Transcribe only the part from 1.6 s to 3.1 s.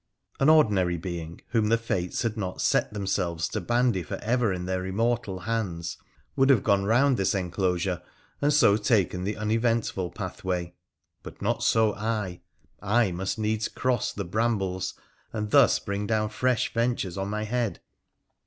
the Fates had not set them